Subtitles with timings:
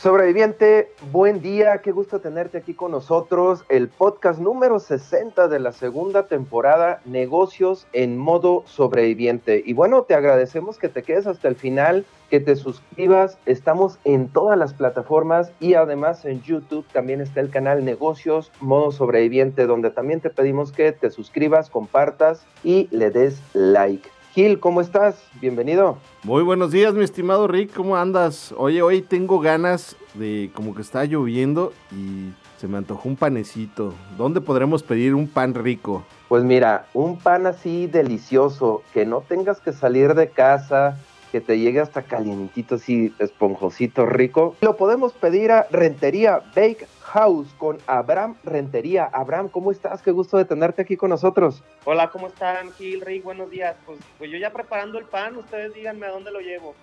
[0.00, 3.66] Sobreviviente, buen día, qué gusto tenerte aquí con nosotros.
[3.68, 9.62] El podcast número 60 de la segunda temporada, Negocios en modo sobreviviente.
[9.62, 13.36] Y bueno, te agradecemos que te quedes hasta el final, que te suscribas.
[13.44, 18.92] Estamos en todas las plataformas y además en YouTube también está el canal Negocios modo
[18.92, 24.08] sobreviviente, donde también te pedimos que te suscribas, compartas y le des like.
[24.34, 25.24] Gil, ¿cómo estás?
[25.40, 25.98] Bienvenido.
[26.22, 28.54] Muy buenos días, mi estimado Rick, ¿cómo andas?
[28.56, 33.92] Oye, hoy tengo ganas de como que está lloviendo y se me antojó un panecito.
[34.16, 36.04] ¿Dónde podremos pedir un pan rico?
[36.28, 40.96] Pues mira, un pan así delicioso, que no tengas que salir de casa,
[41.30, 44.56] que te llegue hasta calientito, así esponjosito, rico.
[44.60, 49.04] Lo podemos pedir a Rentería Bake House con Abraham Rentería.
[49.12, 50.02] Abraham, ¿cómo estás?
[50.02, 51.62] Qué gusto de tenerte aquí con nosotros.
[51.84, 53.24] Hola, ¿cómo están, Gil, Rick?
[53.24, 53.76] Buenos días.
[53.86, 56.74] Pues, pues yo ya preparando el pan, ustedes díganme a dónde lo llevo.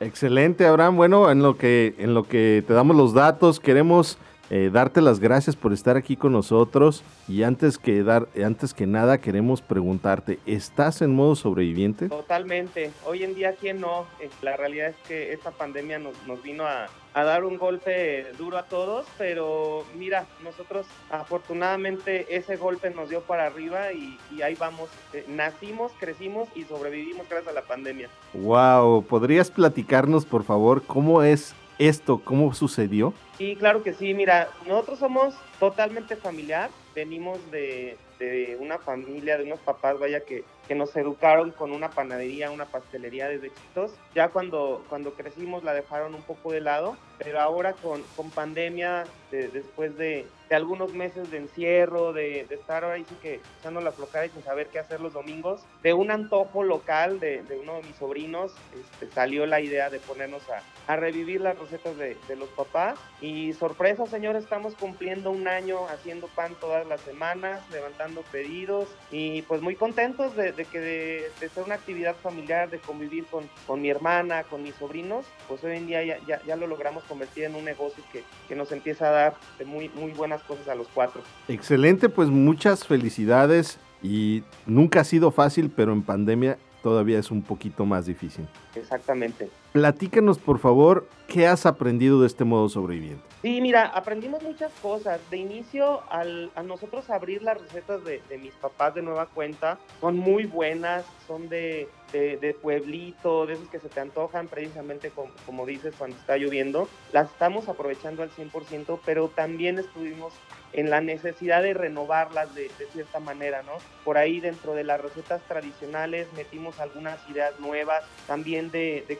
[0.00, 0.96] Excelente, Abraham.
[0.96, 4.18] Bueno, en lo que, en lo que te damos los datos, queremos
[4.50, 8.86] eh, darte las gracias por estar aquí con nosotros y antes que dar, antes que
[8.86, 12.08] nada queremos preguntarte, ¿estás en modo sobreviviente?
[12.08, 12.92] Totalmente.
[13.06, 14.06] Hoy en día quién no.
[14.20, 18.26] Eh, la realidad es que esta pandemia nos, nos vino a, a dar un golpe
[18.36, 24.42] duro a todos, pero mira, nosotros afortunadamente ese golpe nos dio para arriba y, y
[24.42, 24.90] ahí vamos.
[25.12, 28.08] Eh, nacimos, crecimos y sobrevivimos gracias a la pandemia.
[28.34, 33.14] Wow, ¿podrías platicarnos por favor cómo es esto, cómo sucedió?
[33.38, 34.14] Sí, claro que sí.
[34.14, 36.70] Mira, nosotros somos totalmente familiar.
[36.94, 41.90] Venimos de, de una familia, de unos papás, vaya, que, que nos educaron con una
[41.90, 43.92] panadería, una pastelería desde chiquitos.
[44.14, 49.04] Ya cuando, cuando crecimos la dejaron un poco de lado, pero ahora con, con pandemia,
[49.30, 53.80] de, después de, de, algunos meses de encierro, de, de, estar ahora sí que echando
[53.80, 57.58] la flojera y sin saber qué hacer los domingos, de un antojo local de, de
[57.58, 61.96] uno de mis sobrinos, este, salió la idea de ponernos a, a revivir las recetas
[61.96, 62.98] de, los papás.
[63.20, 69.42] Y sorpresa, señores, estamos cumpliendo un año haciendo pan todas las semanas, levantando pedidos y
[69.42, 73.44] pues muy contentos de, de que de, de, ser una actividad familiar, de convivir con,
[73.66, 77.04] con, mi hermana, con mis sobrinos, pues hoy en día ya, ya, ya lo logramos
[77.04, 80.68] convertir en un negocio que, que, nos empieza a dar de muy, muy buenas cosas
[80.68, 81.22] a los cuatro.
[81.48, 87.42] Excelente, pues muchas felicidades y nunca ha sido fácil, pero en pandemia todavía es un
[87.42, 88.46] poquito más difícil.
[88.74, 89.48] Exactamente.
[89.74, 93.24] Platícanos, por favor, ¿qué has aprendido de este modo sobreviviente?
[93.42, 95.20] Sí, mira, aprendimos muchas cosas.
[95.32, 99.80] De inicio, al, a nosotros abrir las recetas de, de, mis papás de nueva cuenta,
[100.00, 105.10] son muy buenas, son de, de, de pueblito, de esos que se te antojan precisamente
[105.10, 106.88] como, como, dices cuando está lloviendo.
[107.12, 110.32] Las estamos aprovechando al 100%, pero también estuvimos
[110.74, 113.72] en la necesidad de renovarlas de, cierta manera, ¿no?
[114.04, 119.14] Por ahí dentro de las recetas tradicionales metimos algunas ideas nuevas, también de, de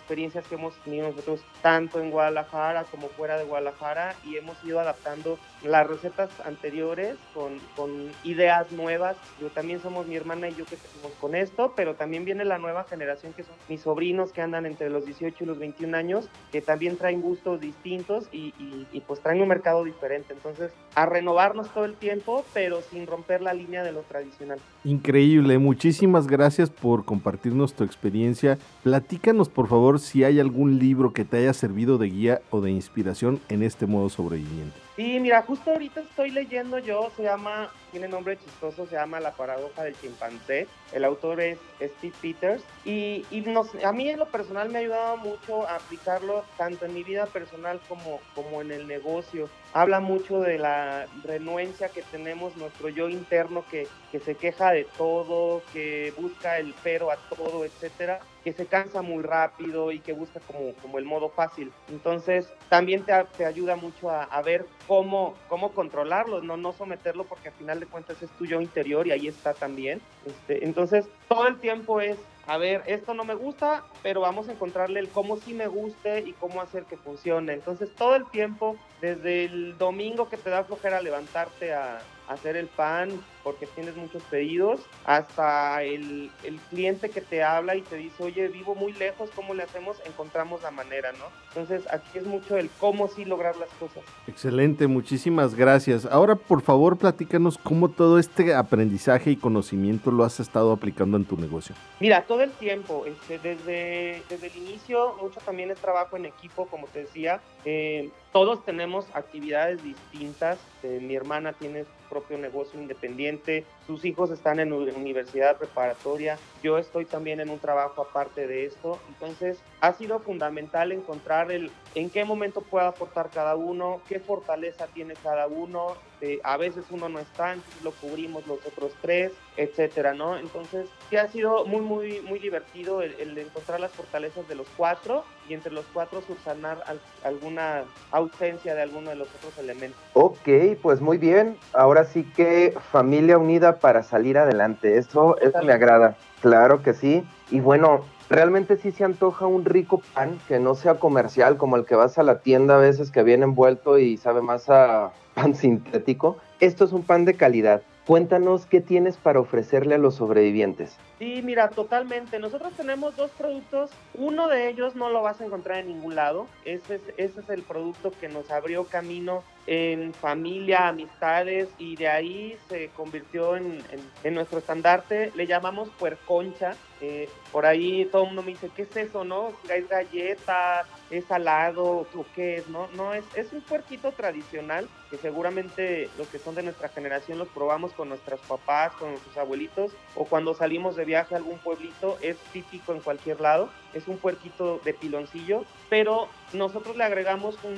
[0.44, 5.38] que hemos tenido nosotros tanto en Guadalajara como fuera de Guadalajara y hemos ido adaptando
[5.62, 9.16] las recetas anteriores con, con, ideas nuevas.
[9.41, 12.59] Yo también somos mi hermana y yo que seguimos con esto, pero también viene la
[12.59, 16.28] nueva generación que son mis sobrinos que andan entre los 18 y los 21 años,
[16.53, 20.34] que también traen gustos distintos y, y, y pues traen un mercado diferente.
[20.34, 24.59] Entonces, a renovarnos todo el tiempo, pero sin romper la línea de lo tradicional.
[24.84, 28.59] Increíble, muchísimas gracias por compartirnos tu experiencia.
[28.83, 32.71] Platícanos por favor si hay algún libro que te haya servido de guía o de
[32.71, 34.78] inspiración en este modo sobreviviente.
[34.97, 39.33] Sí, mira, justo ahorita estoy leyendo yo, se llama, tiene nombre chistoso, se llama La
[39.33, 40.69] paradoja del chimpancé.
[40.93, 44.81] El autor es Steve Peters y, y nos, a mí en lo personal me ha
[44.83, 49.49] ayudado mucho a aplicarlo tanto en mi vida personal como, como en el negocio.
[49.75, 54.84] Habla mucho de la renuencia que tenemos, nuestro yo interno que, que se queja de
[54.97, 60.13] todo, que busca el pero a todo, etcétera que se cansa muy rápido y que
[60.13, 61.72] busca como, como el modo fácil.
[61.91, 67.48] Entonces, también te, te ayuda mucho a, ver cómo, cómo controlarlo, no, no someterlo, porque
[67.48, 70.03] al final de cuentas es tu yo interior y ahí está también.
[70.27, 74.53] Este, entonces, todo el tiempo es, a ver, esto no me gusta, pero vamos a
[74.53, 77.55] encontrarle el cómo sí me guste y cómo hacer que funcione.
[77.55, 82.66] Entonces, todo el tiempo, desde el domingo que te da flojera levantarte a, hacer el
[82.66, 83.10] pan
[83.42, 88.48] porque tienes muchos pedidos, hasta el, el, cliente que te habla y te dice, oye,
[88.48, 89.98] vivo muy lejos, ¿cómo le hacemos?
[90.06, 91.26] Encontramos la manera, ¿no?
[91.48, 94.03] Entonces aquí es mucho el cómo sí lograr las cosas.
[94.26, 96.06] Excelente, muchísimas gracias.
[96.06, 101.26] Ahora, por favor, platícanos cómo todo este aprendizaje y conocimiento lo has estado aplicando en
[101.26, 101.74] tu negocio.
[102.00, 106.66] Mira, todo el tiempo, este, desde, desde el inicio, mucho también es trabajo en equipo,
[106.66, 107.42] como te decía.
[107.65, 110.59] Eh, todos tenemos actividades distintas.
[110.83, 116.78] Eh, mi hermana tiene su propio negocio independiente, sus hijos están en universidad preparatoria, yo
[116.78, 119.01] estoy también en un trabajo aparte de esto.
[119.09, 124.87] Entonces, ha sido fundamental encontrar el en qué momento puede aportar cada uno, qué fortaleza
[124.89, 125.97] tiene cada uno.
[126.21, 130.39] Eh, a veces uno no está, entonces lo cubrimos los otros tres, etcétera, ¿no?
[130.39, 134.67] Entonces, sí ha sido muy, muy, muy divertido el, el encontrar las fortalezas de los
[134.77, 136.83] cuatro y entre los cuatro subsanar
[137.23, 140.01] alguna ausencia de alguno de los otros elementos.
[140.15, 140.49] Ok,
[140.81, 141.59] pues muy bien.
[141.75, 144.97] Ahora sí que familia unida para salir adelante.
[144.97, 146.17] Eso, eso me agrada.
[146.41, 147.25] Claro que sí.
[147.51, 151.84] Y bueno, realmente sí se antoja un rico pan que no sea comercial, como el
[151.84, 155.54] que vas a la tienda a veces que viene envuelto y sabe más a pan
[155.54, 156.36] sintético.
[156.60, 157.82] Esto es un pan de calidad.
[158.06, 160.98] Cuéntanos qué tienes para ofrecerle a los sobrevivientes.
[161.18, 162.39] Sí, mira, totalmente.
[162.39, 163.91] Nosotros tenemos dos productos.
[164.12, 166.47] Uno de ellos no lo vas a encontrar en ningún lado.
[166.66, 172.09] Ese es, ese es el producto que nos abrió camino en familia, amistades y de
[172.09, 175.33] ahí se convirtió en, en, en nuestro estandarte.
[175.34, 176.74] Le llamamos puerconcha.
[177.00, 179.53] Eh, por ahí todo el mundo me dice, ¿qué es eso, no?
[179.74, 180.84] ¿Es galleta?
[181.10, 182.07] ¿Es salado?
[182.15, 182.68] ¿O qué es?
[182.68, 187.39] No, no es, es un puerquito tradicional que seguramente los que son de nuestra generación
[187.39, 191.59] los probamos con nuestros papás, con nuestros abuelitos o cuando salimos de viaje a algún
[191.59, 193.71] pueblito, es típico en cualquier lado.
[193.93, 197.77] Es un puerquito de piloncillo, pero nosotros le agregamos un,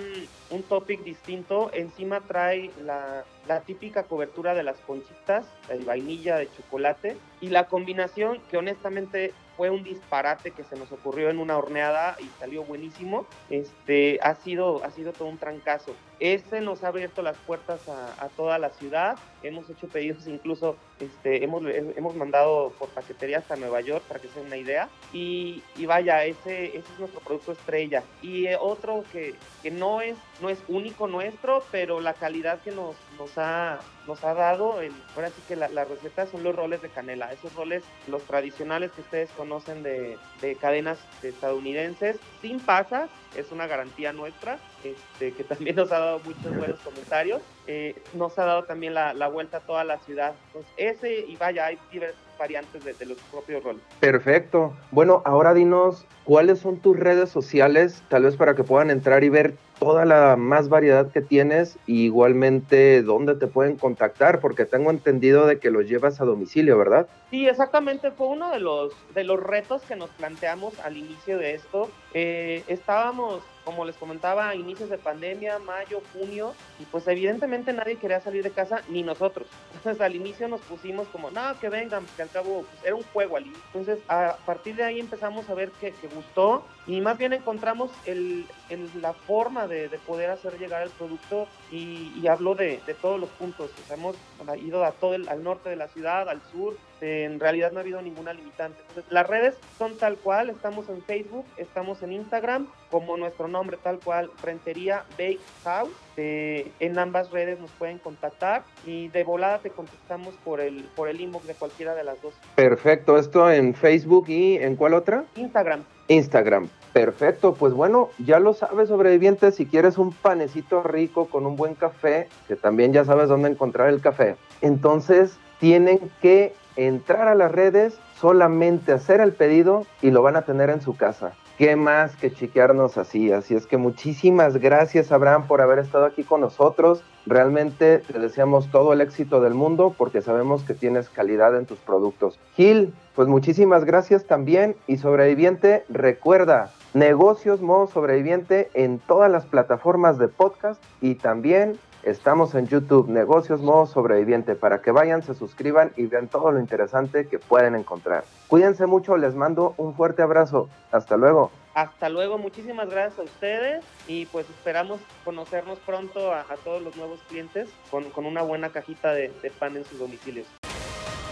[0.51, 1.71] un topic distinto.
[1.73, 7.67] Encima trae la, la, típica cobertura de las conchitas, de vainilla, de chocolate, y la
[7.67, 12.63] combinación que honestamente fue un disparate que se nos ocurrió en una horneada y salió
[12.65, 13.27] buenísimo.
[13.49, 15.95] Este ha sido, ha sido todo un trancazo.
[16.21, 19.17] Este nos ha abierto las puertas a toda la ciudad.
[19.47, 24.29] Hemos hecho pedidos, incluso este, hemos, hemos mandado por paquetería hasta Nueva York para que
[24.29, 24.89] se den una idea.
[25.13, 28.03] Y, y vaya, ese, ese, es nuestro producto estrella.
[28.23, 32.73] Y eh, otro que, que no, es, no es único nuestro, pero la calidad que
[32.73, 36.55] nos, nos, ha, nos ha dado, el, ahora sí que la, la receta son los
[36.55, 37.33] roles de canela.
[37.33, 43.67] Esos roles, los tradicionales que ustedes conocen de, de cadenas estadounidenses, sin pasas, es una
[43.67, 44.59] garantía nuestra,
[44.93, 47.43] este, que también nos ha dado muchos buenos comentarios.
[47.67, 50.35] Eh, nos ha dado también la, la, vuelta a toda la ciudad.
[50.47, 53.83] Entonces, ese y vaya, hay diversas variantes de, de, los propios roles.
[54.01, 54.75] Perfecto.
[54.91, 59.31] Bueno, ahora dinos cuáles son tus redes sociales, tal vez para que puedan entrar y
[59.31, 64.91] ver toda la más variedad que tienes y igualmente dónde te pueden contactar, porque tengo
[64.91, 67.09] entendido de que los llevas a domicilio, ¿verdad?
[67.31, 71.55] Sí, exactamente, fue uno de los, de los retos que nos planteamos al inicio de
[71.55, 71.91] esto.
[72.15, 77.97] Eh, estábamos, como les comentaba, a inicios de pandemia, mayo, junio, y pues evidentemente nadie
[77.97, 79.49] quería salir de casa, ni nosotros.
[79.75, 83.03] Entonces al inicio nos pusimos como, no, que vengan, que al cabo pues, era un
[83.13, 83.65] juego al inicio.
[83.75, 87.91] Entonces a partir de ahí empezamos a ver que, que gustó y más bien encontramos
[88.05, 92.81] el, el, la forma de, de, poder hacer llegar el producto y, y hablo de,
[92.87, 93.73] de, todos los puntos.
[93.91, 94.15] Hemos
[94.63, 97.83] ido a todo el, al norte de la ciudad, al sur, en realidad no ha
[97.83, 98.79] habido ninguna limitante.
[98.89, 103.77] Entonces, las redes son tal cual, estamos en Facebook, estamos en Instagram, como nuestro nombre
[103.83, 105.91] tal cual, Rentería Bake House.
[106.17, 111.09] Eh, en ambas redes nos pueden contactar y de volada te contestamos por el, por
[111.09, 112.33] el inbox de cualquiera de las dos.
[112.55, 115.25] Perfecto, esto en Facebook y en cuál otra?
[115.37, 115.85] Instagram.
[116.09, 116.69] Instagram.
[116.93, 121.75] Perfecto, pues bueno, ya lo sabes, sobreviviente, si quieres un panecito rico con un buen
[121.75, 127.53] café, que también ya sabes dónde encontrar el café, entonces tienen que entrar a las
[127.53, 131.33] redes, solamente hacer el pedido y lo van a tener en su casa.
[131.59, 133.33] ¿Qué más que chiquearnos así?
[133.33, 137.03] Así es que muchísimas gracias, Abraham, por haber estado aquí con nosotros.
[137.25, 141.79] Realmente te deseamos todo el éxito del mundo porque sabemos que tienes calidad en tus
[141.79, 142.39] productos.
[142.57, 144.77] Gil, pues muchísimas gracias también.
[144.87, 152.55] Y sobreviviente, recuerda, negocios modo sobreviviente en todas las plataformas de podcast y también Estamos
[152.55, 157.27] en YouTube, Negocios Modo Sobreviviente, para que vayan, se suscriban y vean todo lo interesante
[157.27, 158.23] que pueden encontrar.
[158.47, 160.69] Cuídense mucho, les mando un fuerte abrazo.
[160.93, 161.51] Hasta luego.
[161.75, 166.97] Hasta luego, muchísimas gracias a ustedes y pues esperamos conocernos pronto a, a todos los
[166.97, 170.47] nuevos clientes con, con una buena cajita de, de pan en sus domicilios.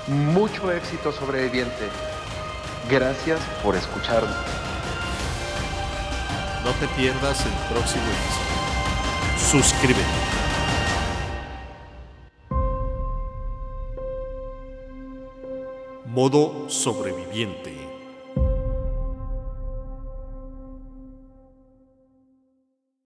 [0.09, 1.85] Mucho éxito sobreviviente.
[2.91, 4.35] Gracias por escucharnos.
[6.65, 9.63] No te pierdas el próximo episodio.
[9.63, 10.34] Suscríbete.
[16.15, 17.94] Modo sobreviviente.